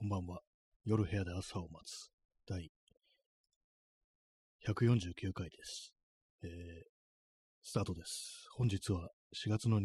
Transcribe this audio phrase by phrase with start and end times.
[0.00, 0.40] こんばんは。
[0.86, 2.08] 夜部屋で朝を待つ。
[2.48, 2.70] 第
[4.66, 5.92] 149回です。
[6.42, 6.50] えー、
[7.62, 8.46] スタートです。
[8.56, 9.84] 本日は4月の24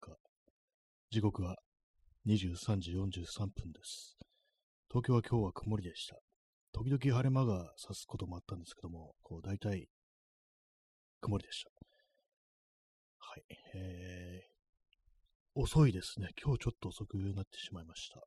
[0.00, 0.16] 日。
[1.10, 1.58] 時刻は
[2.26, 4.16] 23時43分です。
[4.88, 6.16] 東京は今日は曇りでした。
[6.72, 9.88] 時々晴れ間が差すこともあったんですけども、こう大体
[11.20, 11.70] 曇りでした。
[13.18, 13.42] はい。
[13.74, 16.28] えー、遅いですね。
[16.42, 18.22] 今日ちょっと遅くなってしまいました。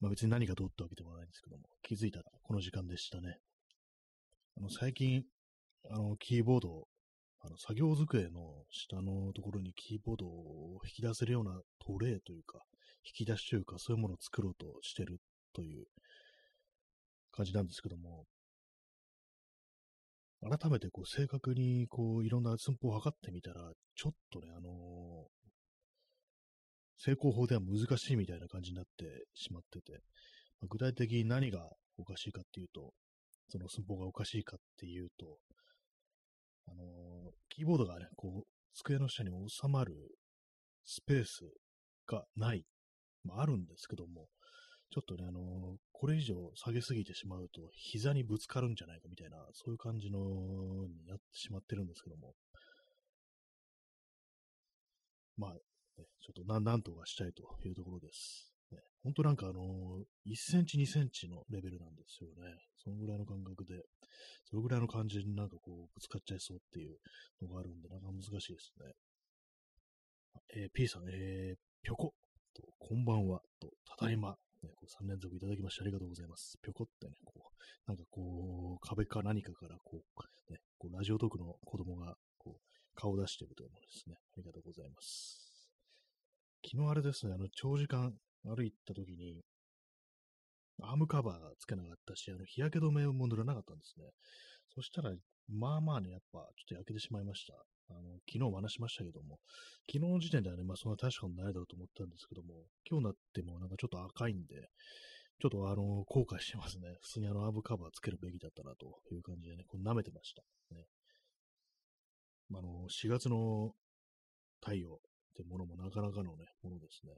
[0.00, 3.38] まあ別に何がどうってわけでもないんですけども、気づいたらこの時間でしたね。
[4.56, 5.24] あの、最近、
[5.90, 6.86] あの、キーボード、
[7.40, 12.58] あの、作業机の下のところにキーボードを引き出せるようなトレイというか、
[13.04, 15.18] 引き出しというか、そういうものを作ろうとしてる
[15.52, 15.86] という
[17.32, 18.24] 感じなんですけども、
[20.40, 24.70] 改めてこう正確にこういろんな寸法を測ってみたら、ちょっとね、あの
[26.98, 30.00] 成功法では難しいみたいな感じになってしまってて、
[30.60, 31.60] まあ、具体的に何が
[31.96, 32.92] おかしいかっていうと、
[33.48, 35.38] その寸法がおかしいかっていうと、
[36.66, 36.86] あのー、
[37.48, 39.94] キーボードがね、こう、机の下に収まる
[40.84, 41.40] スペース
[42.06, 42.64] がない、
[43.24, 44.26] まあ、あるんですけども、
[44.90, 52.34] ちょっとね、あのー、これ以上下げすぎてしまうと、膝にぶつかるんじゃないかみたいな、そういう感じの、になってしまってるんですけども、
[55.36, 55.54] まあ、
[55.98, 58.52] ね、ちょっとなんなんとかしたいというところです。
[58.70, 62.56] ね、本当なんかあのー、1センチ、2センチのレベルなんですよね。
[62.82, 63.82] そのぐらいの感覚で、
[64.44, 66.96] そのぐらいの感じになんかこう、ぶつかっちゃいそうっていう
[67.42, 68.92] のがあるんで、なんか難しいですね。
[70.54, 72.14] えー、P さん、えー、ぴょこ、
[72.54, 76.58] と、こんばんは、と、ただいま、ね、こう3連続いただきましてありがとうございます。
[76.62, 82.60] ぴょこってね、こう、なんかこう、壁か何かからこう、ね、こうラジオトークの子供が、こう、
[82.94, 84.16] 顔を出してるというものですね。
[84.16, 85.37] ありがとうございます。
[86.70, 88.12] 昨日あれですね、あの、長時間
[88.44, 89.40] 歩いた時に、
[90.82, 94.04] アームカバーつけなかったし、あの、日焼け止めも塗らなかったんですね。
[94.74, 95.14] そしたら、
[95.48, 97.54] まあまあね、やっぱ、ちょっと焼けてしまいました。
[97.88, 99.38] あの、昨日も話しましたけども、
[99.90, 104.68] 昨日の時点ではね、まあそんな確かにないだろうと思ったんですけども、今日になってもなんかちょっと赤いんで、
[105.40, 106.98] ちょっとあの、後悔してますね。
[107.00, 110.42] 普通にあの、アームカバーつけるべきだったなという感じでね、こう舐めてました。
[110.74, 110.84] ね。
[112.52, 113.72] あの、4月の
[114.60, 115.00] 太陽、
[115.42, 117.12] ってものもなかなかのね、ものですね。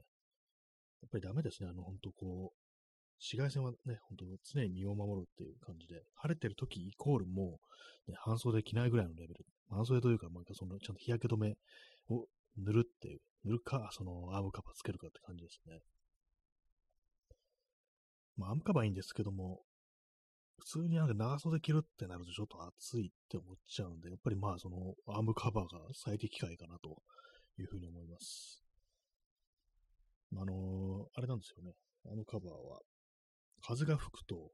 [1.01, 1.69] やっぱりダメですね。
[1.69, 2.57] あの、本当こう、
[3.17, 7.59] 紫外線はね、本当常に身を守るっていう感じで、晴れてる時イコールも
[8.07, 9.45] う、ね、半袖着ないぐらいのレベル。
[9.69, 11.55] 半袖というか、なんかその、ちゃんと日焼け止め
[12.09, 12.25] を
[12.57, 15.79] 塗るっていう、塗るか、その、アームカバーつけるかって感じですね。
[18.37, 19.61] まあ、アームカバーいいんですけども、
[20.59, 27.01] 普通になんか長袖着るってなるとちょっと暑いって思っちゃうんで、やっぱりまあそのアームカバーが最適解かなと
[27.59, 28.63] いうふうに思います。
[30.37, 31.73] あの、あれなんですよね。
[32.05, 32.79] あのカバーは、
[33.61, 34.51] 風が吹くと、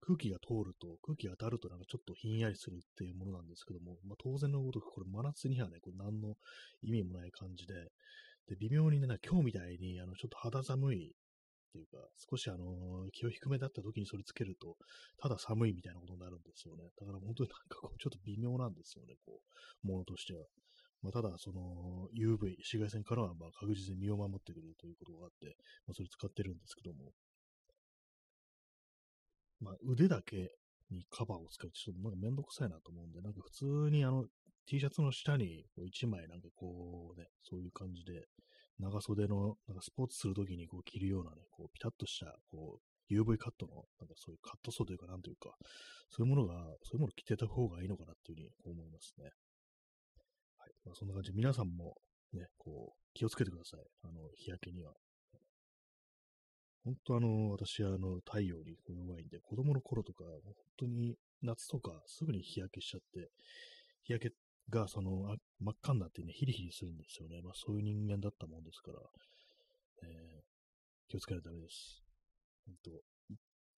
[0.00, 6.34] 空気が通ると、空気が当たるとなんかちょっとひんやりするっていうものなんですけども、まあ、当然のごとくこれ真夏にはね、これ何の
[6.82, 7.74] 意味もない感じで、
[8.46, 11.12] で、微妙にね、今日みたいにあのちょっと肌寒いっ
[11.72, 11.98] ていうか、
[12.30, 14.76] 少しあの、気を低めだった時にそれつけると、
[15.18, 16.84] ただ寒いみたいなことになるんですよね。
[16.98, 19.40] だから本当になんかこう、ちょっと微妙なんですよね、こ
[19.84, 20.46] う、ものとしては。
[21.02, 27.12] まあ、ただ、その UV、紫外線からはま確実に身を守ってくれるということがあって、まあ、それ使ってるんですけども、
[29.60, 30.50] まあ、腕だけ
[30.90, 34.24] にカバーを使うってちょっとなんかめんどくさいなと思うんで、なんか普通にあの
[34.66, 38.26] T シャツの下に1枚なんかこうね、そういう感じで
[38.78, 45.54] 長袖のなんかスポーツするときにこう着るようなね、こうピタッとしたこう UV カットの、なんかそういうカットソーというかなんというか、
[46.10, 49.30] そういうものが、そういうものを着てた方がいいのかなっていうふうに思いますね。
[50.86, 51.96] まあ、そんな感じで皆さんも
[52.32, 53.80] ね、こう、気をつけてください。
[54.02, 54.94] あの、日焼けには。
[56.84, 63.30] 本当あの、私はあの、太陽に弱いんで、子供の頃とか、本当に夏とかすぐに日焼けしちゃって、
[64.04, 64.34] 日焼け
[64.70, 67.40] がその、あ真っ赤になってね、ヒリヒリするんですよね。
[67.42, 68.98] まあそういう人間だったもんですから、
[70.04, 72.04] えー、気をつけないとダメです。
[72.66, 72.90] 本当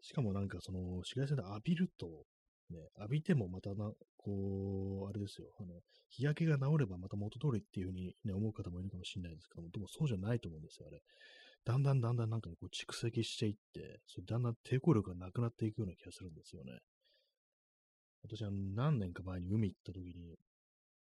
[0.02, 2.24] しかもなんかその、紫外線で浴びると、
[2.70, 5.80] ね、浴びてもまたな、こう、あれですよ、あの、
[6.10, 11.00] 日焼けが治ればまた元通りっていうふうに、ね、思う方もいるかもしれないですけども、でもそうじゃないと思うんですよ、あれ。
[11.64, 16.78] だんだんだんだんなんか、ね、こう蓄積していって、それだんだん抵抗力がなくなっていくような気がするんですよね。
[18.22, 20.36] 私は何年か前に海行った時に、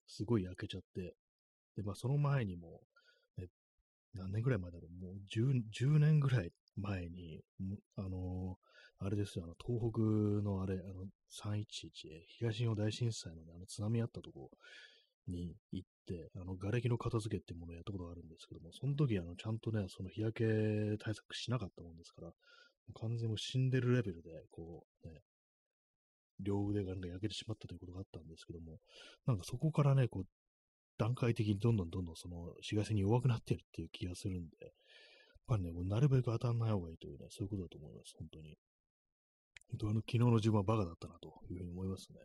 [0.08, 1.16] すごい焼けちゃって、
[1.76, 2.82] で、まあその前にも、
[3.38, 3.48] ね、
[4.14, 7.42] 何年ぐらい前だろう、もう 10, 10年ぐらい前に、
[7.96, 8.58] あの
[9.00, 10.02] あれですよ、あの、東北
[10.44, 14.52] のあれ、あの、311、東日本大震災の、ね、あの津波あったとこ
[15.28, 22.32] に行って、あの、瓦礫の片付けっていうものをやったことがあるんですけども、その時、あの、ちゃんとね、その日焼け対策しなかったもんですから、
[22.94, 25.22] 完全に死んでるレベルで、こう、ね、
[26.40, 28.80] 両腕がなんか焼けてしまったということがあったんですけども、
[29.28, 30.24] なんかそこからね、こう、
[30.98, 34.72] 段階的にどんどんどんどんその紫外線に弱くなってるっていう気がするんで、やっ
[35.48, 38.58] ぱりね、なるべく当たんない方がいいというね、そういうことだと思います、本当に。
[39.72, 42.20] 本当あの、昨日の自分はバカだったなというふうに思いますね。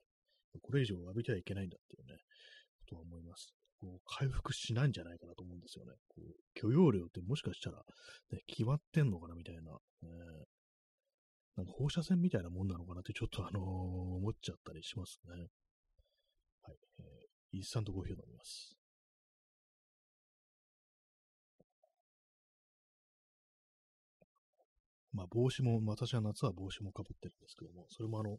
[0.62, 2.17] これ以上浴びてはいけないんだっていうね、
[2.79, 3.52] ことは思います。
[3.81, 5.93] こう回復しないんじゃないかなと思うんですよね。
[6.08, 7.79] こう許容量ってもしかしたら、
[8.32, 10.11] ね、決まってんのかなみたいな、えー、
[11.56, 15.49] なんか放射線みたいなもんなのかなってちょっとあのー、思っちゃったりしますね。
[16.62, 16.76] はい。
[17.00, 18.84] えー、インスタントコーヒーを飲みます。
[25.14, 28.37] まあ帽子も、私は夏は帽子もかぶってるんですけども、それもあの、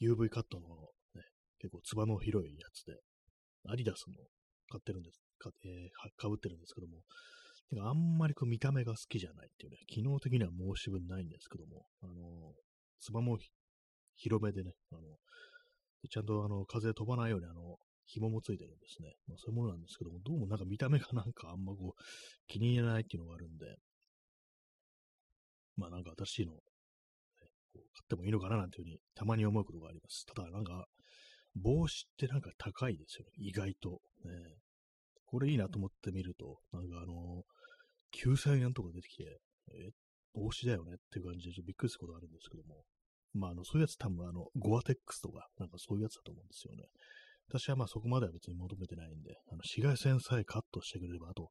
[0.00, 0.66] UV カットの
[1.14, 1.22] ね、
[1.60, 2.96] 結構つばの広いやつで、
[3.68, 4.14] アディダスの
[4.68, 7.02] 買ってるんです、か,、えー、かぶってるんですけども、
[7.70, 12.52] てかあんまりこう見た目が好きじゃないっていうね、機能的には申し分ないんですけども、あの、
[13.00, 13.38] つばも
[14.16, 15.02] 広めでね、あの、
[16.08, 17.76] ちゃんとあの風飛ばないようにあの、
[18.06, 19.14] 紐もついてるんですね。
[19.26, 22.02] まあ、そういうものなんですけども、どうもなんか見た目がなんかあんまこう、
[22.46, 23.64] 気に入らないっていうのがあるんで、
[25.76, 26.58] まあなんか新しいの、ね、
[27.72, 30.26] こう買ってもいいのかななんていうふうにたまに思うことがあります。
[30.26, 30.86] ただなんか、
[31.56, 33.32] 帽子ってなんか高いですよね。
[33.38, 34.00] 意外と。
[34.24, 34.30] ね、
[35.26, 39.40] これいいなと思ってみると、なんかあのー、9000円とか出てきて、
[39.72, 39.90] え、
[40.34, 42.82] 帽子だよねっていう感じでちょっとびっくりすることがあるんですけども。
[43.34, 46.84] まあ、あの、そういうやつ多分あの、ゴアテックスとか、なんかそういうやつだと思うんですよね。
[47.48, 51.50] 私はまあそこまでは別に求めてないんで、あの紫外線さえカットしてくれれば、あと、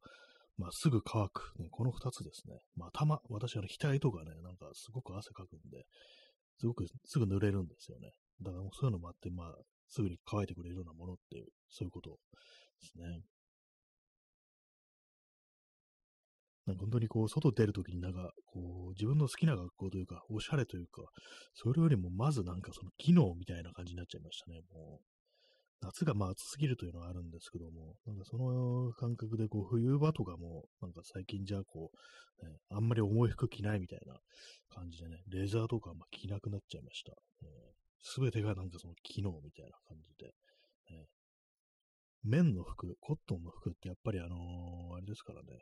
[0.58, 2.60] まあ、すぐ乾く、ね、この二つですね。
[2.76, 5.86] まあ、頭、私は額とかね、なんかすごく汗かくんで、
[6.60, 8.12] すごくすぐ濡れるんですよね。
[8.42, 9.56] だからもうそういうのもあって、まあ、
[9.90, 13.22] すぐに乾いてくれるようなものっていう、そういうことですね。
[16.66, 21.04] なんか本当にこう、外出るときになんか、こう、自分の好きな学校というか、おしゃれというか、
[21.54, 25.12] それよりもまずなんかその機能みたいな感じになっちゃいましたね、もう。
[25.83, 31.91] 夏がまあ暑すぎるというのはあるんですけども、なんかその感覚でこう冬場とかも、なんか最近じゃあこ
[32.41, 34.15] う、ね、あんまり重い服着ないみたいな
[34.69, 37.12] 感じでね、レザーとかあんま着なくなっちゃいました。
[38.01, 40.27] す、べ、てがなんかその機能みたいな感じで、
[40.91, 41.07] ね。
[42.24, 45.59] 綿の服、コットンの服ってやっぱりあのー、あれですからね、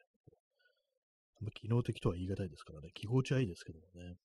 [1.40, 4.18] あんま機能的とは言い難いですからね、着心地はいいですけどもね。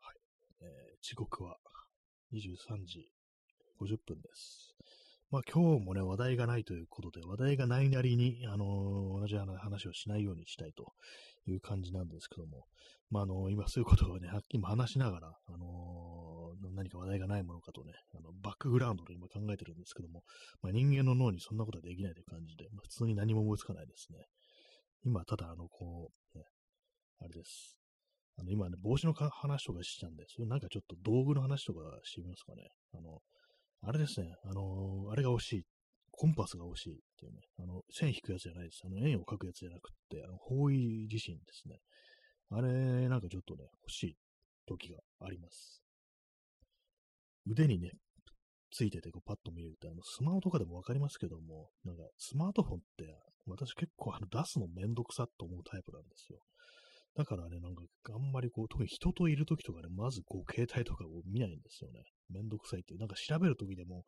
[0.00, 0.16] はい。
[0.62, 1.58] えー、時刻は
[2.32, 3.08] 23時
[3.80, 4.74] 50分です。
[5.30, 10.92] まあ今日もね、話題がないということで、話題がないなりに、あのー、同じ話をしないようにしたいと
[11.46, 12.64] いう感じなんですけども、
[13.10, 20.22] まああのー、今そういうことをね、はっきり話しながら、あのー、何か話題がないものかとね、あのバックグラウンドで今考えてるんですけども、
[20.62, 24.18] まあ、人間の脳にそんなことはできないという感じで、まあ、普通に何も思いつかないですね。
[25.04, 26.44] 今、ただあの、こう、ね、
[27.20, 27.78] あれです。
[28.38, 32.68] あの、今ね、帽子の話とかしたんで、それなんかちょっと道具の話とかしてみますかね。
[32.94, 33.20] あの、
[33.82, 35.62] あれですね、あのあれが欲しい。
[36.10, 38.82] コンパスが欲しいっていうね、あの、線引くやつじゃないです。
[38.84, 41.78] あの、円を描くやつじゃなくって、あの、方位自身ですね。
[42.50, 44.16] あれ、なんかちょっとね、欲しい
[44.66, 45.80] 時があります。
[47.46, 47.92] 腕にね、
[48.72, 53.14] ついててこうパッと見ると、あの、スマホとかでもわかりますけども、なんか、スマートフォンって、
[53.46, 56.40] 私結構あの出すのめんどくさっと思うタイプなんですよ。
[57.16, 57.82] だからね、なんか、
[58.14, 62.04] あんまりこう、特に人といるときとかね、まずこう、携帯とかを見ないんですよね。
[62.30, 63.00] めんどくさいっていう。
[63.00, 64.04] なんか調べるときでも、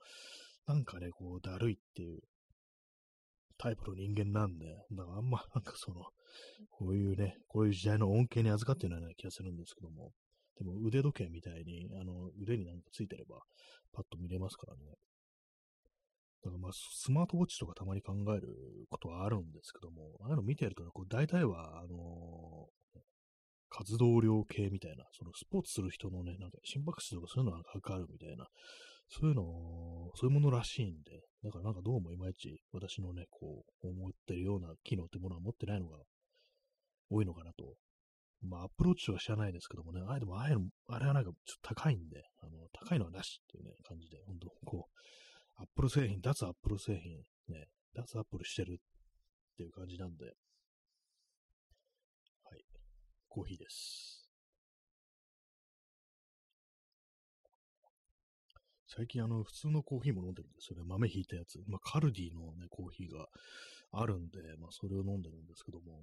[0.67, 2.21] なんかね、こう、だるいっていう
[3.61, 6.07] タイプの人間なんで、だからあんま、 なんかその、
[6.71, 10.13] こういうね、こういう時代の恩恵に預かってないような気がするんですけども、
[10.57, 13.43] でも腕時計みたいに、あの、腕になんかついてれば、
[13.93, 14.95] パッと見れますからね。
[16.43, 18.49] だからまあ、スマートウォッチとかたまに考える
[18.89, 22.69] ことはあるんですけども、ああいうの見てると、こう大体は、あの
[23.69, 28.47] 活動量系みたいな、そのスポーツする人のね、なんか心拍数とかそういうのがわかるみたいな、
[29.09, 29.43] そういうの、
[30.17, 35.99] そういうものらしいんで、だからなんかどうもいまいち私のね、こう、思ってるような機能ってものは持ってないのが
[37.11, 37.75] 多いのかなと。
[38.43, 47.17] まあ、アプローチは知らないですけどもね、あれでもああいうの、あれはなんかちょっと高いんで、あの、高いのはなしっていうね、感じで、本当こう、アップル製品、脱アップル製品、
[47.49, 50.31] ね、脱アップルしてるっていう感じなんで、は
[52.55, 52.61] い
[53.31, 54.29] コーヒーです。
[58.87, 60.85] 最近あの、普通のコーヒーも飲んでるんですよね。
[60.87, 61.59] 豆ひいたやつ。
[61.67, 63.29] まあ、カルディのね、コーヒーが
[63.93, 66.03] あるんで、まあ、それを飲んでるんですけども、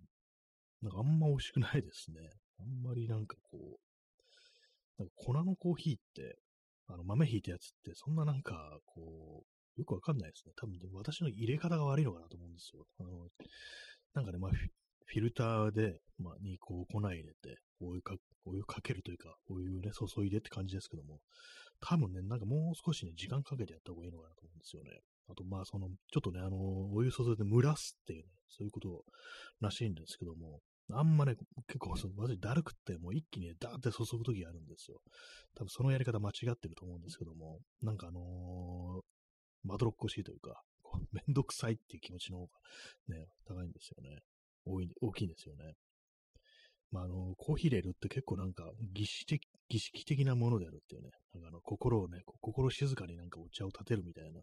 [0.81, 2.17] なんかあんま美味しくないですね。
[2.59, 6.39] あんまりなんかこう、なんか粉のコーヒーって、
[6.87, 10.53] あの、豆ひいたやつって、そんななんか、こう、よくわかんないですね。
[10.59, 12.85] 多分、私の入れ方が悪いのかなと思うんですよ。
[12.99, 13.29] あの、
[14.13, 18.15] なんかね、まあ、フィルターで、まあ、にこう粉入れて、お湯か、
[18.45, 21.19] お湯かけるというか、お湯ね、注いでって感じですけども、
[21.79, 24.91] 多分ね、なんかもう少しね、時間かけてやった方がいいのかなと思うんですよね。
[25.29, 26.57] あと、まあ、その、ちょっとね、あの、
[26.93, 29.03] お湯注いで蒸らすっていうね、そういうこと
[29.61, 30.59] らしいんですけども、
[30.91, 31.35] あんまね、
[31.67, 35.01] 結構、その、まずだるくって、もう一気に、ね、ダーって注ぐときがあるんですよ。
[35.55, 39.01] 多分そのやり方間違ってると思うんですけども、なんかあのー、
[39.63, 40.63] まどろっこしいというか、
[41.11, 42.59] めんどくさいっていう気持ちの方が
[43.07, 44.21] ね、高いんですよね。
[44.65, 45.73] 多い、大きいんですよね。
[46.91, 54.41] まあ、あの、コーヒー入れるって結構なんか儀式的、儀式的なものであるっていうね、なんかあの、心をね、心静かになんかお茶を立てるみたいな、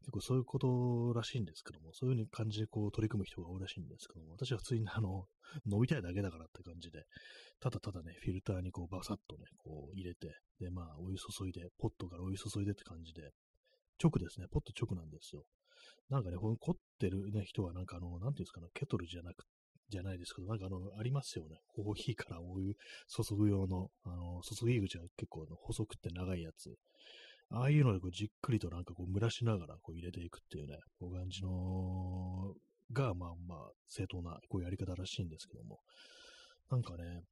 [0.00, 5.26] 結構そういうことらしいんですけども、そういう感じでこう取り組む人が多いらしいんですけども、私は普通にあの、
[5.70, 7.04] 飲みたいだけだからって感じで、
[7.60, 13.30] ただただね、フィルターにこうバサッとね、こう入れて、で、まあ、お湯注いで、ポットからお湯注いでって感じで、
[14.02, 15.44] 直ですね、ポット直なんですよ。
[16.10, 19.44] なんかね、この凝ってるね、人はなんかあの、なんていうんですかね、ケトルじゃなく
[19.88, 21.56] じゃないですけど、なんかあの、ありますよね。
[21.68, 22.74] コーヒーからお湯
[23.08, 26.74] 注ぐ用の、あの、注ぎ口が結構の細くて長いやつ。
[27.50, 32.54] ああいうのでこうじっくりとなんかこう蒸らしながらこう入れていくっていうね、こういう感じの、
[32.92, 35.80] が、まあまあ、正当なこうやり方らしいんですけども。
[36.70, 37.22] なんかね、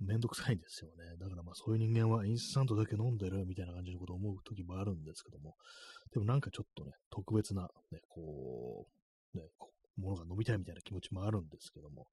[0.00, 1.16] めんどくさいんですよね。
[1.18, 5.54] だからまあそういう人間はインスタントだけ飲んでるみたいな感じのことを思う時もあるんですけども、
[6.12, 8.86] でもなんかちょっとね、特別な、ね、こ
[9.34, 12.06] う、ね、こものが飲みたいみたいな気持ちもあるんですけども、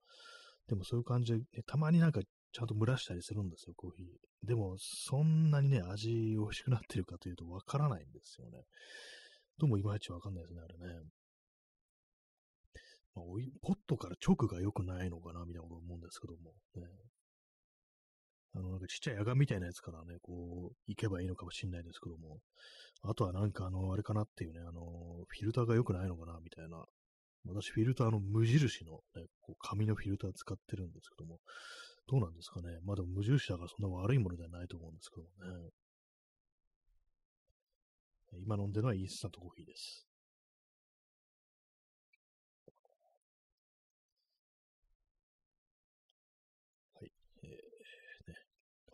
[0.68, 4.48] でもそういう感じで、ね、たまになんかちゃんと蒸らしたりするんですよ、コーヒー。
[4.48, 8.64] でも、そんなにね、味美味しくなってるかというとわからないんですよね。
[9.58, 11.02] どうもいまいちわかんないですね、あれね。
[13.16, 13.26] まあ、
[13.62, 16.88] ポットから直が良くないのかな、みたいなこと思うんですけども、ね。
[18.58, 22.40] あの、なんかちっちゃい野がみたいなやつからね、こう、行けばいいのかもしれないですけども、
[23.04, 24.82] あとはなんかあの、あれかなっていうね、あの、
[25.28, 26.86] フィルターが良くないのかな、みたいな
[27.46, 31.40] 私、フィルターの無印の、ね、こう紙のフィルター使ってるんですけども、
[32.08, 32.80] どうなんですかね。
[32.84, 35.70] まあでも無印だからそんな悪いものではないと思うんですけどもね。
[38.40, 40.06] 今飲んでるのはインスタントコーヒーです。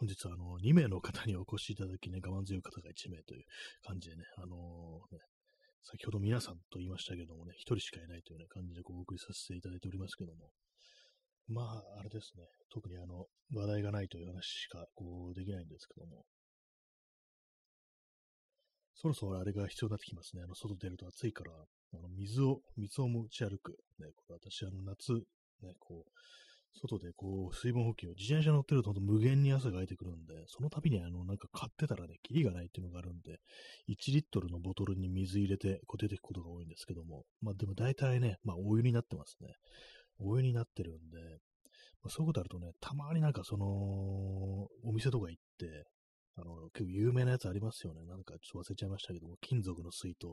[0.04, 3.46] 本日はあの、2名の方にお越しいただきね、我慢強い方が1名という
[3.88, 5.24] 感じでね、あのー、ね、
[5.82, 10.52] 先ほど皆さんと言いましたけどもね、一人しかいないというような感じでお送りさせていただいておりますけども、
[11.48, 16.26] まあ、あれですね、特にあの、話題がないという話しかこうできないんですけども、
[19.00, 20.44] そろそろあれが必要になってきますね。
[20.44, 23.72] あの、外出ると暑いから、あの水を、水を持ち歩く。
[24.04, 25.14] ね、これ私、あの、夏、
[25.64, 26.12] ね、こう、
[26.82, 33.40] 外でこう、水分補給を、自転車乗ってると無限に汗がかいてくるんで、その度にあの、なんか買ってたらね、キリがないっていうのがあるんで、
[33.90, 39.50] 1リットルのボトルに水入れて、こう出てくことが多いんですけども、まあでも大体ね、まあお湯になってますね。
[40.20, 41.40] お湯になってるんで、
[42.04, 45.86] まあ、そういうことあるとね、たまになんかその、お店とか行って、
[46.36, 48.06] あの、結構有名なやつありますよね。
[48.06, 50.28] なんかちょっと忘れちゃいましたけども、金属の水筒、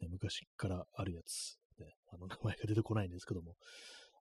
[0.00, 3.54] ね、昔からあるやつ、ね、あの名前が出てこないんですけども、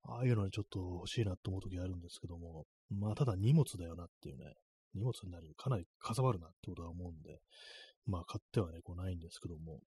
[0.04, 4.54] ああいうのにちょっと欲しいなと思う時あるんですけども、まあ、ただ荷物だよなっていうね、
[4.96, 7.40] 荷物になる、かなりかさばるなってことは思うんで、
[8.08, 9.80] まあ、買ってはね、こうないんですけども、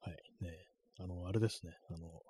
[0.00, 0.50] はい、ね、
[0.98, 2.20] あの、あれですね、あの、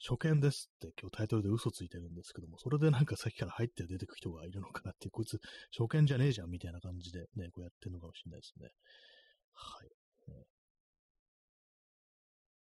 [0.00, 5.38] 初見ですって今日タイトルで嘘ついてるんですけども、それでなんかさっきから入って出てく人がいるのかなって、こいつ
[5.76, 8.70] 初見じゃねえじゃんみたいな感じでね、こうやってるのかもしれないですね。
[9.52, 9.88] はい。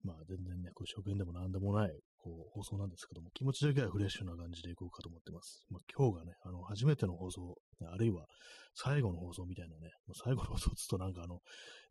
[0.02, 5.64] まあ全然ね、こう初見でもなんでもない、こう、放送なんですけども、気持ちだけはフレッシュな感じでいこうかと思ってます。
[5.70, 7.56] まあ今日がね、あの、初めての放送、
[7.92, 8.26] あるいは
[8.75, 11.40] 最後の放送みたいなね、まあ、最後の放送つとなんかあの、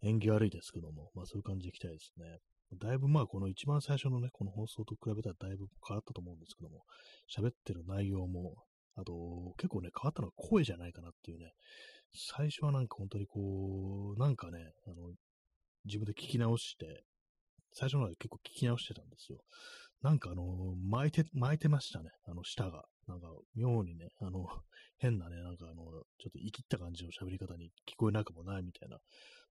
[0.04, 2.40] 縁起悪いですけども、まあそういう感じでいきたいですね。
[2.80, 6.84] だいぶまあこの一番最初のね、この放送と比べたらだいぶ変わったと思うんですけども、
[7.34, 8.56] 喋ってる内容も、
[8.96, 9.14] あと
[9.58, 11.52] 結構ね、変わったのは声じゃないかなっていうね、
[12.14, 15.14] 最初はなんか本当にこう、なんかね、あの、
[15.86, 17.04] 自分で聞き直して、
[17.74, 19.40] 最初のは結構聞き直してたんですよ。
[20.02, 22.12] なんかあの、巻いて、巻いてましたね。
[22.26, 22.86] あの、舌が。
[23.08, 24.46] なんか、妙にね、あの、
[25.00, 25.84] 変なね、なんかあの、
[26.18, 29.00] ちょっと生きった感じの喋り方に聞こえなくもないみたいな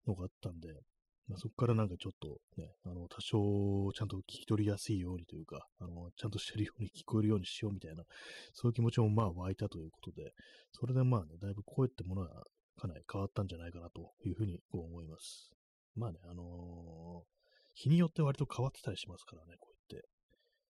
[0.07, 0.83] のがあったんで、
[1.29, 8.05] まあ、そこからなんかちょっとね、あの、多少ちゃんと聞き取りやすいようにというか、あの、ちゃんとしてるように聞こえるようにしようみたいな、
[8.53, 10.33] そういう気持ちもまあ湧いたということで、
[10.73, 12.45] それでまあね、だいぶ声ってものは
[12.77, 15.51] かなり変わったんじゃないかなというふうにこう思います。
[15.95, 17.36] まあね、あのー
[17.77, 20.09] 日によって割と変わってたりしますからね、こうやって。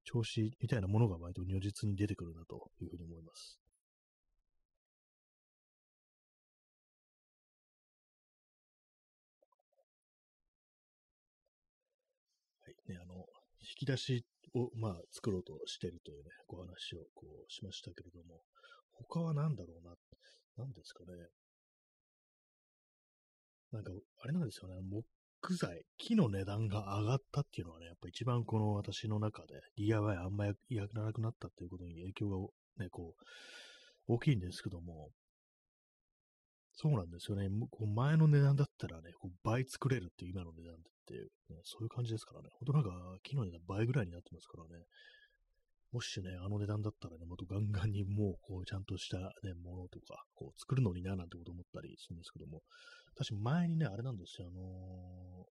[0.05, 3.61] 調子みたいなものが割と如実に出てくるなというふうに思います。
[12.63, 13.27] はい、ね、あの、
[13.61, 14.25] 引き出し
[14.55, 18.41] を、まあ、作ろうとしてるというね、ご話をこうしましたけれども、
[18.93, 19.95] 他は何だろうな、
[20.57, 21.13] 何ですかね。
[23.71, 24.81] なんか、あれなんですよね。
[24.81, 30.53] 木木材、木の値段が上がったっていうのはね、やっぱ一番この私の中で DIY あんまや
[30.95, 32.37] らなくなったっていうことに影響が
[32.85, 33.23] ね、こう、
[34.15, 35.11] 大きいんですけども、
[36.75, 37.49] そうなんですよね。
[37.71, 40.77] こう前の値段だったらね、こう倍作れるっていう今の値段っ
[41.07, 42.49] ていう、ね、そういう感じですからね。
[42.53, 42.91] 本当なんか、
[43.23, 44.85] 木の値段倍ぐらいになってますからね。
[45.91, 52.63] もしね、あの値段だったらね、もっとガンガンにもう、こう、ちゃんとしたね、ものとか、こう、作るのにな、なんてこと思ったりするんですけども、
[53.19, 55.45] 私前にね、あれなんですよ、あのー、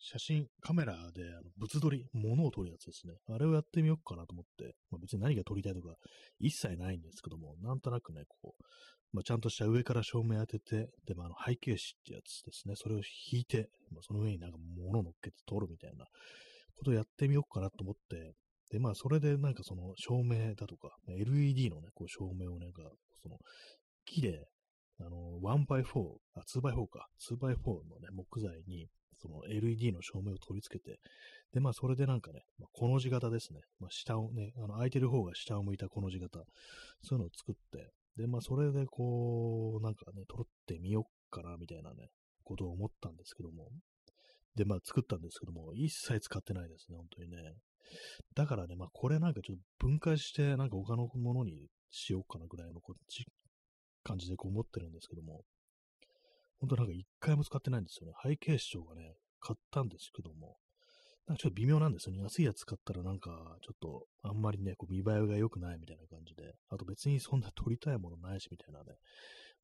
[0.00, 3.14] 写真、カメラであの物撮り、物を撮るやつですね。
[3.28, 5.94] あれをやってみようかなと思って、まあ、別に何が撮りたいとか
[6.40, 8.62] 一切ないんですけども、なんとなくね、こう、
[9.12, 12.74] まあ、ちゃんとした上から照明当てて、で、まあ、あの背景紙ってやつですね。
[12.76, 16.06] それを引いて、まあ、その上になんか物を乗っけて撮るみたいな
[16.76, 18.34] ことをやってみようかなと思って、
[18.70, 22.82] で、まあ、それでなんかその照明だとか、LED のね、こう照明をなんか、
[23.22, 23.36] その、
[24.04, 24.48] 木で、
[25.00, 28.88] あの、1x4、あ、2x4 か、2x4 のね、木材に、
[29.20, 30.98] その LED の照明を取り付けて、
[31.52, 33.60] で、まあ、それでなんかね、まあ、この字型ですね。
[33.78, 36.40] まあ、下をね、あの、空いてる方が下を向いたこの字型、
[37.02, 42.10] そういうのを作って、で、まあ、それでこう、なんかね、撮ってみよっかな、みたいなね、
[42.44, 43.70] ことを思ったんですけども。
[44.54, 47.36] で、まあ、作ったんですけども、一切使ってないですね、本当にね。
[48.34, 53.24] だからね、まあ、これなんかちょっと分解して、なんか他のものにしようかなぐらいのこっち
[54.04, 55.42] 感じでこう思ってるんですけども、
[56.60, 58.14] 本当なんか一回も使ってないんですよね。
[58.22, 60.56] 背景紙がね、買ったんですけども、
[61.26, 62.22] なんかちょっと微妙なんですよね。
[62.22, 63.30] 安いやつ買ったらなんか、
[63.62, 68.96] ちょっとあんまりね、こう見栄えが良くないみたいな感じで、あと別にそんな撮りたいものないしみたいなね、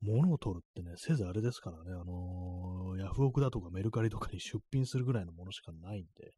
[0.01, 6.33] 物を撮るってね、せずあれですからね、あのー、ヤフオクだとかメルカリとかに出品するぐらいのものしかないんで、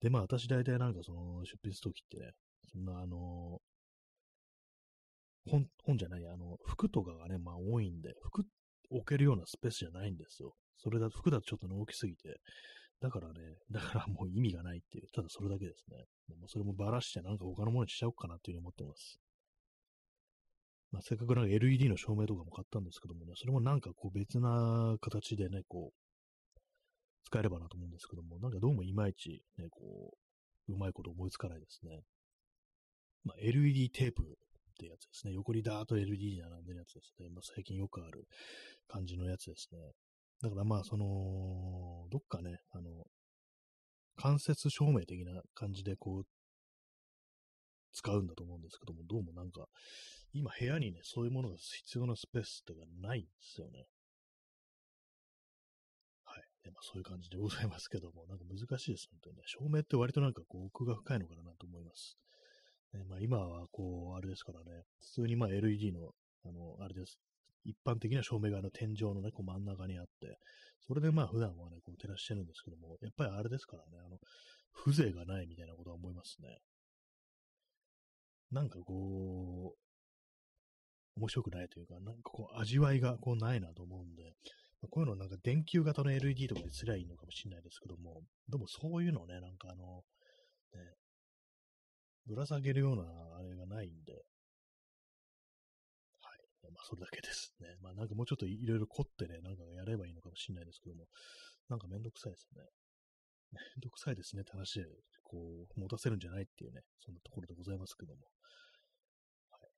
[0.00, 2.30] で、まあ私大体なんかその出品するときってね、
[2.72, 3.58] そんなあの、
[5.46, 8.44] 本、本じゃない、あの、服とかがね、まあ多いんで、服
[8.90, 10.54] 置けるようなスペースじゃないんですよ。
[10.76, 12.40] それだ、服だとちょっと、大きすぎて、
[13.00, 13.34] だからね、
[13.70, 16.06] だからもう意味がないっていう、ただそれだけですね。
[16.38, 19.20] もうそれもばらしてなんか他のものにしちゃおうかなっていうふうに思ってます。
[20.92, 26.58] まあ、せっかくなんか LED の照明とかも買ったんですけどもね、それもなんかこう別な形でね、こう、
[27.24, 30.14] 使えればなと思うんですけども、なんかどうもいまいちね、こ
[30.68, 32.00] う、うまいこと思いつかないですね。
[33.24, 34.38] まあ、LED テープ
[34.76, 35.32] ってやつですね。
[35.32, 37.28] 横にダーッと LED 並んでるやつですね。
[37.30, 38.28] まあ、最近よくある
[38.88, 39.78] 感じのやつですね。
[40.42, 43.06] だからまあ、その、どっかね、あの、
[44.16, 46.22] 間接照明的な感じでこう、
[47.92, 49.66] 使うんだと思うんですけども、どうもなんか、
[50.34, 53.86] 今部屋にね、そういうものが必要なスペースっていうかないんですよね。
[56.24, 56.44] はい。
[56.62, 59.42] でまあ、そういう感じでございますけども、なんか難しいです、本当にね。
[59.46, 62.18] 照明って割となんかこう、奥が深いのかなと思います。
[62.94, 66.10] ね、まあ、今はこう、あれですからね、普通にまあ LED の、
[66.44, 67.18] あの、あれです。
[67.64, 70.38] 一般的な照明があの天井のね、こう真ん中にあって、
[70.86, 74.18] それでまあ普段はね、こう照らしてるんですけども、やっぱりあれですからね、あの、
[74.72, 76.58] 風情がないみたいなことは思いますね。
[78.52, 84.22] なんかこう、面白くないというか、なんかこう、味わいがこうないなと思うんで、
[84.80, 90.02] まあ、こういうのなんか電球型の LED とかですりゃいいのかもしれないですけども、でもそういうのね、なんかあの、
[90.74, 90.94] ね、
[92.26, 93.04] ぶら下げるような
[93.38, 94.18] あれがないんで、は
[96.68, 97.68] いまあ、それだけですね。
[97.82, 101.06] まあ、なんかもうちょっといろいろ凝ってね、なんかやればいいのかもしれないですけども、
[101.68, 102.62] なんかめんどくさいですね。
[103.52, 104.86] めんどくさいですねって話で、
[105.22, 108.26] こう、持たせるんじゃないっていうね、そんなところでございますけども。
[109.50, 109.70] はい。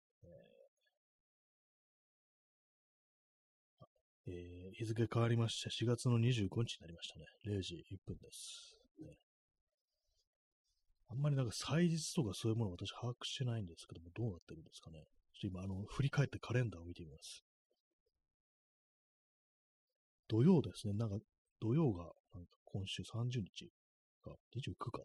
[4.26, 7.26] えー、えー、日付変わりまして、4月の25日になりましたね。
[7.44, 8.67] 0時1分です。
[11.10, 15.04] あんまりなんか祭日とかそういうものを私把握してないんですけども、どうなってるんですかね。
[15.32, 17.44] ちょっと今、あの、振り返ってカレンダーを見てみます。
[20.28, 20.92] 土曜ですね。
[20.94, 21.16] なんか、
[21.60, 23.70] 土曜が、なんか今週30日
[24.22, 25.04] か、29かな。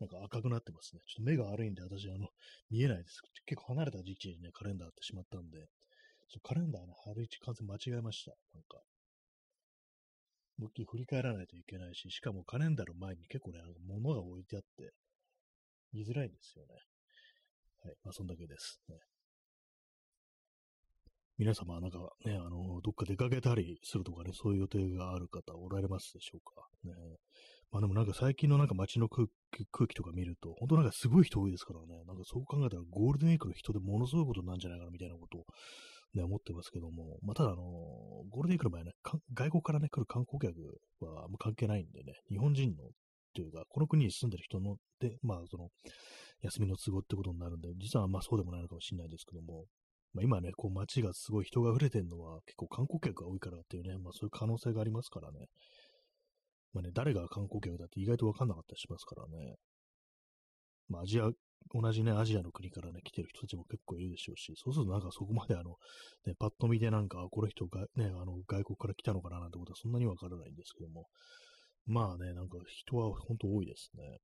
[0.00, 1.00] なんか赤くなってますね。
[1.06, 2.28] ちょっと目が悪いんで、私、あの、
[2.70, 3.20] 見えないです。
[3.46, 5.68] 結構離れた時期にね、カレンダーってしまったんで、
[6.42, 8.32] カレンダーね、貼る位置完全間違えました。
[8.54, 8.80] なんか。
[10.60, 14.92] もう一回振り返らないといけないし、しかもカレンダーの前に結構ね、なんか物が置いてあって、
[15.94, 16.74] 見づらいんですよね。
[17.82, 17.94] はい。
[18.04, 18.96] まあ、そんだけです、ね。
[21.38, 26.68] 皆様、なんかね、あの、どっか出かけたりするとかね、そういう予定がある方おられますでしょうか？
[26.84, 26.92] ね。
[27.72, 35.44] まあでもなんか最近のなんか街の空気空気とか見ると、本当なんかすごい人多いですからね、なんかそう考えたらゴールデンウィークの人でものすごいことなんじゃないかなみたいなことを
[36.14, 37.62] ね、思ってますけども、まあただあの、
[38.30, 38.92] ゴールデンウィークの場合ね、
[39.34, 42.88] 外国からね、来る観光客は関係ないんでね、日本人のっ
[43.32, 45.68] ていうか、この国に住んでる人ので、まあ、その、
[46.42, 49.66] 休みの都合ってことになるんで、実はまあそうでもないのかもしれないですけども、
[50.12, 55.46] まあ、今ね、こう街がすごい人が溢れてるのは結構観光客が多いからっていうね、まあそういう可能性がありますからね。
[56.72, 59.54] まあね、誰が観光客だって意外とわかんなかったりしますからね。
[60.88, 61.30] まあアジア、
[61.72, 65.76] 同じね、アジアの国からね、来てる人たちも結構いるでしょうし、そうするとなんかそこまであの、
[66.26, 71.06] ね、パッと見でなんか、この人がね、あの、外国から来たのかななんてことはそんなにわからないんですけども、
[71.86, 74.18] まあね、なんか人は本当多いですね。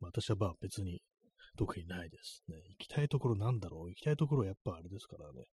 [0.00, 1.00] まあ、私はまあ別に
[1.56, 2.56] 特にないですね。
[2.68, 5.46] 行きたいところなんだろう行きたいところはやっぱあれですからね。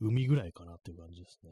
[0.00, 1.50] 海ぐらいかなっていう感じですね。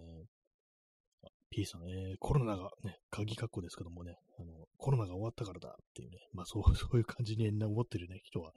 [1.54, 8.52] P さん、え、コロナがね、鍵括弧ですけどもね、あの、コロナが終わったからだっていうね、まあそう、 そういう感じに思ってるね、人は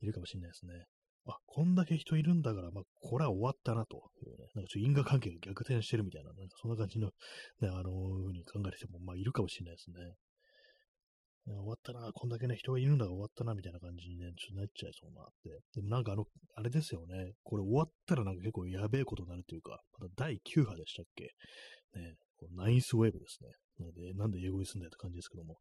[0.00, 0.86] いるかもしれないですね。
[1.26, 7.08] あ、こんだけ人いるんだから、まあ、これは終わったなというね、なんかちょっと因果関係が逆転してるみたいな、なんかそんな感じの、
[7.60, 10.14] ね、あのー、ふうに考える人も、まあ、いるかもしれないですね。
[11.44, 15.60] 終わったな、こんだけね、人がいるんだが終わったな、みたいな感じにね、ちょっとなっちゃいそうなって。
[15.74, 16.24] でもなんかあの、
[16.54, 21.34] あれですよね、これ終わったらなんか結構やべえことになるというか、また第9波でしたっけ？
[21.98, 22.16] ね、
[22.52, 23.50] ナインスウェーブですね。
[23.78, 25.58] なので、なんで英語にすんだよって感じですけども。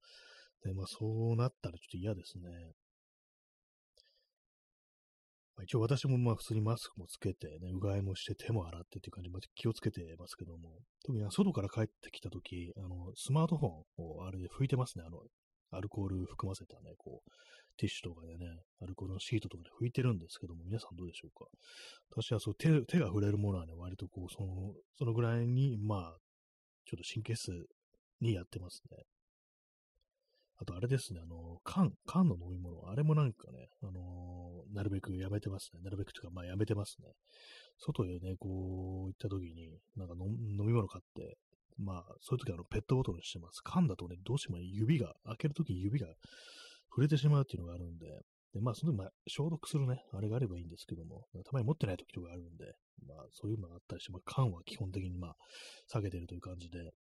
[0.64, 2.50] で、まあそうなったらちょっと嫌ですね。
[5.56, 15.04] まあ、一応私もまあ普通にマスクもつけてね、うがいもして手も洗ってっていう感じで気をつけてますけども、特に外から帰ってきたとき、あの、スマートフォンをあれで拭いてますね。
[15.06, 15.20] あの、
[15.72, 17.32] アルコール含ませたね、こう、
[17.78, 18.46] ティッシュとかでね、
[18.82, 21.46] アルコールのシートとかで拭いてるんですけども、皆さんどうでしょうか
[22.12, 26.18] 私はそう手、手が触れるものはね、割とこう、その、そのぐらいに、まあ、
[26.90, 27.52] ちょっと神経質
[28.20, 28.98] にやってますね。
[30.58, 35.82] あと、あれですね、あの、缶、缶の飲み物、あれもなんかね、あのー、なるべくやめてますね。
[35.84, 37.14] なるべくというか、まあやめてますね。
[37.78, 41.38] 外へね、こう、行った時に、なんか飲み物買って、
[41.78, 43.62] まあ、そういう時はあのペットボトルにしてます。
[43.64, 46.08] 缶だとね、どうしても指が、開ける時に指が
[46.90, 48.08] 触れてしまうっていうのがあるんで、
[48.54, 52.74] で、まあ、その時、まあ、消毒するね、あれがあればいいんですけども、たまに持ってない時とかあるんで、
[53.08, 55.36] まあ、そういうのがあったりして、まあ、缶は基本的に、まあ、
[55.88, 56.92] 下げてるという感じで、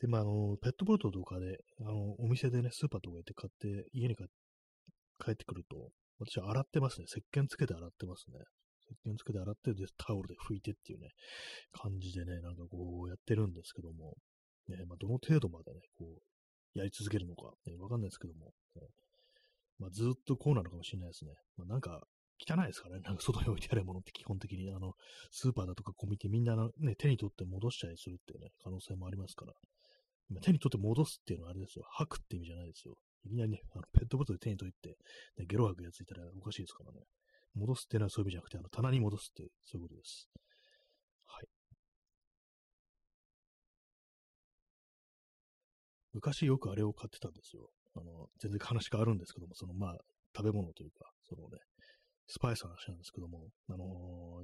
[0.00, 7.06] で、まあ、あの、ペットボトルとかで、あの、お店でね、スーパーとか行って買って、家に帰ってくると、私は洗ってますね。
[7.08, 8.38] 石鹸つけて洗ってますね。
[8.90, 11.08] 石鹸つけて洗って、で、タオルで拭いてっていうね、
[11.72, 14.16] 感じでね、なんかこうやってるんですけども、
[14.68, 18.82] ね、まあ、どの程度までね、こう、やり続けるのか、ね、わかんないですけども、ね、
[19.78, 21.32] まあ、ずっとこうなのかもしれないですね。
[21.56, 22.02] まあ、なんか、
[22.42, 23.02] 汚いですからね。
[23.02, 24.94] なんか外に置いてあるものって基本的に、あの、
[25.30, 29.52] スーパーだとかコミュニティみんなね、手に取って戻したりするっていうね、可能性もありますから。
[30.40, 31.84] 手に取って戻すっていうのはあれですよ。
[31.90, 32.94] 吐くって意味じゃないですよ。
[33.24, 34.96] いきなりね、あのペットボトル手に取って、
[35.38, 37.00] ね、ゲロ吐くやついたらおかしいですからね。
[37.54, 40.28] 戻すっていうのはそういう意味じゃなくて、あの棚に戻すってそういうことです。
[41.26, 41.46] はい。
[46.14, 47.68] 昔よくあれを買ってたんですよ。
[47.94, 49.98] あの、全然話変わるんですけども、そのまあ、
[50.34, 51.58] 食べ物というか、そのね、
[52.32, 53.84] スパイスの話なんですけども、あの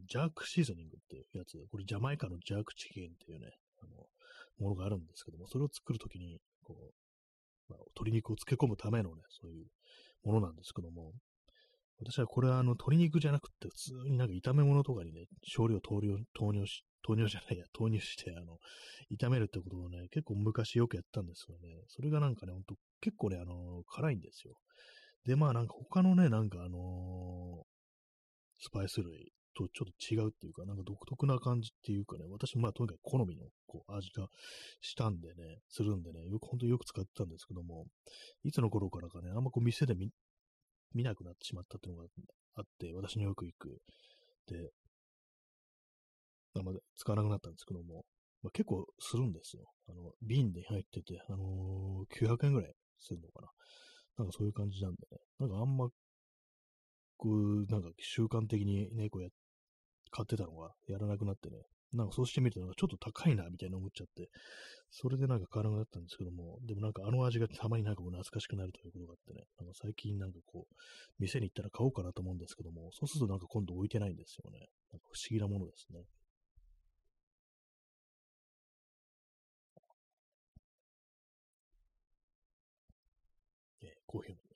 [0.05, 3.46] ー、ジャークシーズニングっていうやつ、これジャマイカのジャークチキンっていうね、
[3.83, 4.05] あの、
[4.59, 9.66] ものがあるんですけども、それを作るときに、こう、まあ、鶏肉を漬け込むためのね、そういう
[10.22, 11.12] ものなんですけども、
[11.98, 18.59] 私はこれはあの鶏肉じゃなくて、普通になんか炒め物とかにね、少量投入投入し、投入じゃないや、投入して、あの、
[19.18, 21.85] 炒めるってことをね、結構昔よくやったんですよね。
[21.88, 24.55] それがなんかね、ほんと結構ね、あの、辛いんですよ。
[25.29, 27.67] で、まあなんか他のね、なんかあのー、
[28.59, 34.29] スパイス類とちょっと違うっていうか、なんか独特な感じっていうかね、私もまあとにかく好みのこう味が
[34.81, 37.87] したんでね、するんでね、よく、本当によく使ってたんですけども、
[38.44, 40.11] いつの頃からかね、あんまこう店で見
[40.94, 42.09] 見なくなってしまったっていうのが
[42.57, 43.79] あって、私によく行く。
[44.47, 44.71] で、
[46.57, 48.05] あんま使わなくなったんですけども、
[48.42, 49.64] まあ、結構するんですよ。
[49.88, 53.49] あの、瓶で入ってて、あのー、900円ぐらいするのかな。
[54.18, 55.18] なんかそういう感じなんでね。
[55.38, 55.88] なんかあんま、
[57.18, 59.28] こう、なんか習慣的にね、こうや、
[60.11, 61.59] 買ってたのがやらなくなってね。
[61.92, 64.31] なんかそうしてみると、なんかちょっと高いな、みたいな思っちゃって、
[64.90, 70.74] それでなんか買わなくなったんですけども、でもなんかあの味がたまになんかもう懐かしくなるということがあってね、なんか最近なんかこう、
[71.18, 74.68] 店に行ったら買おうかなと思うんですけども、そうするとなんか今度置いてないんですよね。
[74.92, 76.04] なんか不思議なものですね。
[83.83, 84.47] えー、コーヒーを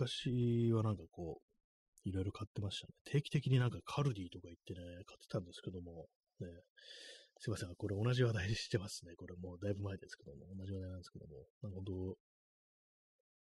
[0.00, 2.94] 昔はなんかこう、いろいろ買ってましたね。
[3.04, 6.08] 定期的になんかカルディとか行ってね、買ってたんですけども、
[6.40, 6.48] ね、
[7.38, 9.12] すいません、これ同じ話題してますね。
[9.16, 12.16] これもうだいぶ前ですけども、同じ話題なんですけども、なんか本当、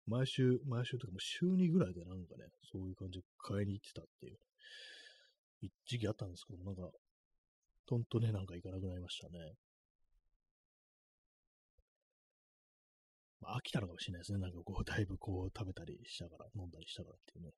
[0.08, 4.38] 毎週、毎週とかも週2ぐらいでなんかね、そういう感じで買いに行ってたっていう。
[5.62, 6.92] 一時期あったんですけども、なんか、
[7.88, 9.56] とんとね、なんか行かなくなりましたね。
[13.42, 14.40] まあ、飽きたのかもしれないですね。
[14.40, 17.52] なんかこう、 だいぶこう、食べたりしたから、飲んだりしたからっていうね。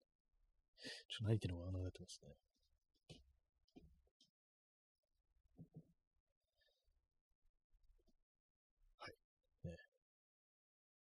[0.82, 2.36] ちょっと何言ってるのかなくなってますね。
[9.00, 9.68] はい。
[9.68, 9.78] ね。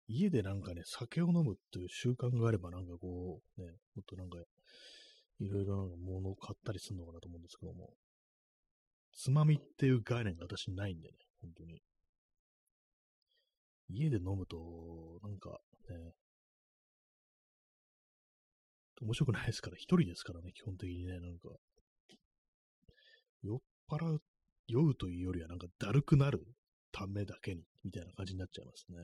[0.08, 4.38] 家でなんかね、酒を飲むっていう習慣があれば、なんかこう、ね、もっとなんか、
[5.38, 7.94] いろいろなものを買ったりするのかなと思うんですけども、
[9.12, 11.80] つまみっていう概念が私ないんでね、本当に。
[13.92, 14.56] 家で飲むと、
[15.22, 16.12] なんかね、
[19.02, 21.48] 面白くないですから、一人ですからね、基本的にね、なんか、
[23.42, 23.58] 酔っ
[23.90, 24.22] 払う、
[24.68, 26.46] 酔うというよりはなんかだるくなる
[26.92, 28.98] ためだけに、みたいな感じになっちゃいますね。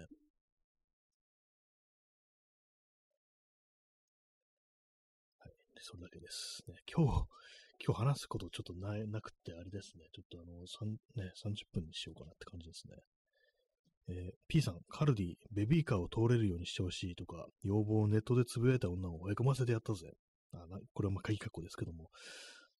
[5.38, 6.62] はい、それだけです。
[6.68, 7.27] ね、今日、
[7.85, 10.05] 今日話すことちょっとななくてあれですね。
[10.12, 10.61] ちょっとあの、
[11.25, 12.96] ね、30分にしようかなって感じですね。
[14.09, 20.12] えー、P さん、カルディ、ベビーカーを通れるようにしてほしいとか、要望をネットでつぶやいた女を追い込ませてやったぜ。
[20.55, 20.59] あ
[20.95, 22.11] これはまあ鍵括弧ですけども。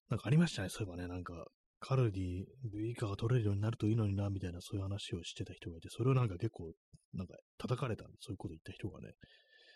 [0.09, 1.45] なんかありましたね、そういえばね、なんか、
[1.79, 6.71] カルディ、ベビーカーが取れるようになるといいのにな、みたいなそういう話をしてた人がいて、それをなんか結構、
[7.13, 9.13] なんか叩かれた、そういうこと言った人がね、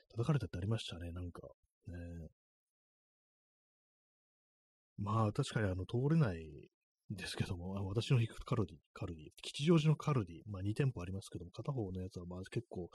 [0.09, 1.41] 叩かれたってありましたね、なんか。
[1.87, 1.95] ね、
[4.97, 6.69] まあ、確かにあの、通れない
[7.15, 12.89] ですけども、あ私の行くカルディ、カルディ、吉祥寺のカルディ、まあ2店舗ありますけども、片方のやつはまあ結構、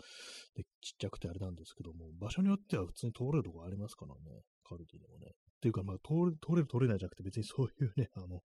[0.80, 5.26] ちっちゃくてあれなんですけども、場所によっては普通に通れるとこありますからね、カルディでもね。
[5.28, 8.40] っていうか、まあ通れ、通れる通れないじゃなくて別にそういうね、あの、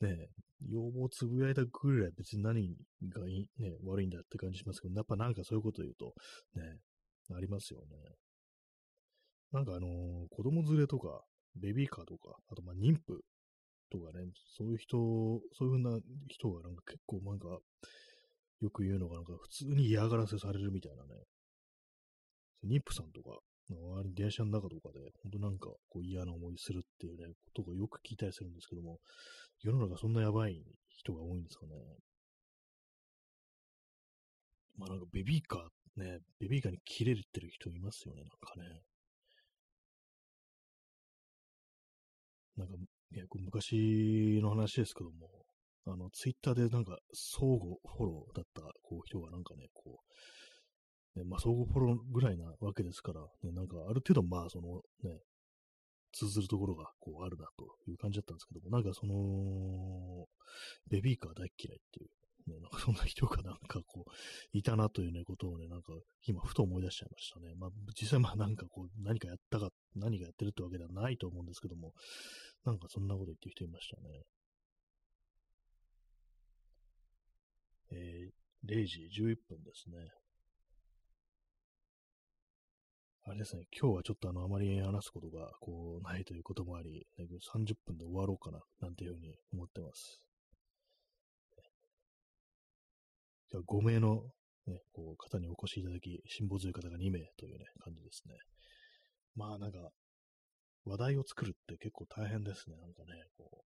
[0.00, 0.28] ね、
[0.68, 2.76] 要望をつぶやいたぐらい別に何
[3.08, 6.14] がいい、ね、悪いんだって感じしますけど、やっぱなんかそういうこと言うと、
[6.54, 6.78] ね、
[7.34, 7.96] ありますよね。
[9.52, 9.90] なんかあのー、
[10.30, 11.22] 子供連れとか、
[11.54, 13.22] ベビーカーとか、あとまあ妊婦
[13.90, 14.96] とかね、そういう人、
[15.52, 17.58] そういうふうな人がなんか結構なんか、
[18.60, 21.08] よく言うのがなんか普通に嫌がらせされるみたいなね。
[22.64, 28.98] 妊婦さんとか、周りに電車の中とかで、本当なんかこう嫌な思いするっていうね、ことがよく聞いたりするんですけども、
[29.62, 31.72] 世の中そんなやばい人が多いんですかね。
[34.76, 38.82] まあなんかベビーカー、ね、ベビーカーに切れてる人いますよね、なんかね。
[42.56, 42.74] なんか
[43.14, 45.30] 結構昔の話ですけども、
[45.86, 50.00] あの、ツイッターでなんか、相互フォローだったこう人がなんかね、こ
[51.16, 55.20] う、ね、まあ、相互フォローぐらいなわけですから、ね、なんかある程度まあ、そのね、
[56.12, 60.26] 通ずるところがこうあるなという感じだったんですけども、なんかその、
[60.90, 64.10] ベビーカー大嫌いっていう、ね、なんかそんな人がなんかこう、
[64.52, 65.92] いたなというね、ことをね、なんか
[66.26, 67.54] 今ふと思い出しちゃいましたね。
[67.54, 71.92] まあ実際まあなんかこう、何かやったか、何がやってるってわけではないと思うんですけども、
[72.64, 74.22] なんかそんなこと言ってる人いましたね。
[77.92, 79.96] えー、0時11分ですね。
[83.28, 90.20] あれですね、今日はちょっとあの、あまり話すことが、こう、ないということもあり、30分で終わろうかな、なんていうふうに思ってます。
[93.50, 94.22] 今日は5名の、
[94.68, 98.36] ね、こう、方にお越しいただき、辛抱強い方が2名というね、感じですね。
[99.36, 99.78] まあなんか、
[100.86, 103.66] 話題を作るって結構大変ですね、なんかね、こう。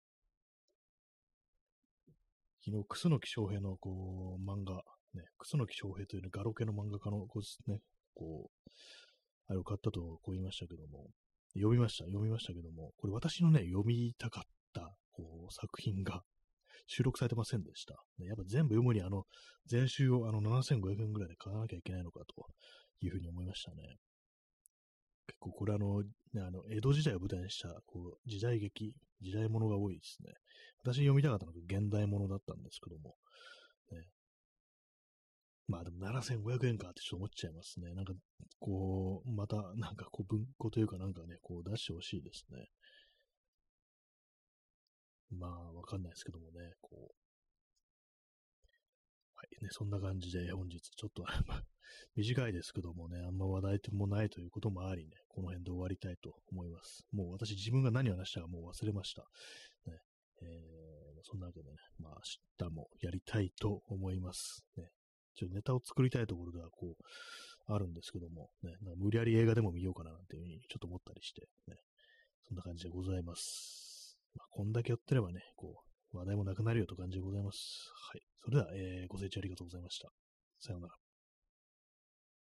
[2.64, 4.82] 昨日、楠木翔平のこう、漫画、
[5.14, 7.80] ね、楠木翔平という、ね、ガロ系の漫画家のこう、ね、
[8.14, 8.70] こう、
[9.48, 11.06] あれを買ったとこう言いましたけども、
[11.54, 16.22] 読みました、読みましたけども、これ私のね、読みたかった、こう、作品が
[16.86, 17.94] 収録されてませんでした。
[18.20, 19.24] やっぱ全部読むにあの、
[19.66, 22.46] 全集をあの7500円ぐらいで買わなきゃいけないのかと
[23.00, 23.96] いうふうに思いましたね。
[25.28, 26.08] 結構これあの、ね、
[26.42, 30.32] あの江戸時代を舞台にしたこう時代劇、時代物が多いですね。
[30.82, 33.14] 私読みたかったのが現代物だったんですけども、
[33.92, 34.04] ね、
[35.68, 37.94] まあでも7500円かってちょっと思っちゃいますね。
[37.94, 38.14] なんか、
[38.58, 42.68] こう、また、なんかこう文庫というかなんかね、こう出してほしいですね。
[45.30, 47.27] まあ、わかんないですけどもね、こう。
[49.38, 51.24] はいね、そんな感じで本日ちょっと
[52.16, 57.06] 短いですけどもね、あんま話題もないということもありね、この辺で終わりたいと思います。
[57.12, 59.22] もう私自分が何を話したかもう忘れました。
[59.86, 60.00] ね
[60.42, 62.20] えー、そんなわけでね、まあ
[62.58, 64.64] 明日もやりたいと思います。
[64.76, 64.90] ね、
[65.36, 67.04] ちょっとネタを作りたいところではこう、
[67.72, 71.76] あるんですけども、ね、なんか無理やり映画でも見ようかななんていうふうにちょっと思ったりして、ね、
[72.48, 74.18] そんな感じでございます。
[74.34, 77.92] まあ、こんだけやってればね、こう、話題もなくなるよと感じでございます。
[78.10, 78.22] はい。
[78.38, 80.08] それでは、えー、ご清聴ありがとうございました。
[80.58, 81.07] さようなら。